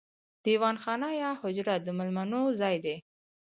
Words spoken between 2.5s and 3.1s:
ځای دی.